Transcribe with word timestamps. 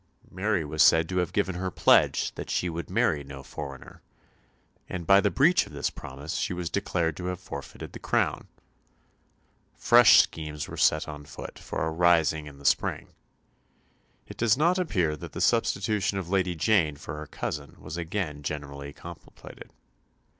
Mary 0.31 0.65
was 0.65 0.81
said 0.81 1.07
to 1.07 1.17
have 1.17 1.31
given 1.31 1.53
her 1.53 1.69
pledge 1.69 2.33
that 2.33 2.49
she 2.49 2.69
would 2.69 2.89
marry 2.89 3.23
no 3.23 3.43
foreigner, 3.43 4.01
and 4.89 5.05
by 5.05 5.21
the 5.21 5.29
breach 5.29 5.67
of 5.67 5.73
this 5.73 5.91
promise 5.91 6.37
she 6.37 6.53
was 6.53 6.71
declared 6.71 7.15
to 7.15 7.25
have 7.27 7.39
forfeited 7.39 7.93
the 7.93 7.99
crown. 7.99 8.47
Fresh 9.75 10.19
schemes 10.21 10.67
were 10.67 10.75
set 10.75 11.07
on 11.07 11.23
foot 11.23 11.59
for 11.59 11.85
a 11.85 11.91
rising 11.91 12.47
in 12.47 12.57
the 12.57 12.65
spring. 12.65 13.09
It 14.25 14.37
does 14.37 14.57
not 14.57 14.79
appear 14.79 15.15
that 15.17 15.33
the 15.33 15.39
substitution 15.39 16.17
of 16.17 16.29
Lady 16.29 16.55
Jane 16.55 16.95
for 16.95 17.17
her 17.19 17.27
cousin 17.27 17.75
was 17.79 17.95
again 17.95 18.41
generally 18.41 18.93
contemplated. 18.93 19.71